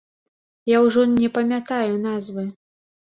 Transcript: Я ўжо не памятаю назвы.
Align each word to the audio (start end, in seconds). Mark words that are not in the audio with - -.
Я 0.71 0.77
ўжо 0.85 1.05
не 1.11 1.29
памятаю 1.35 1.93
назвы. 2.09 2.49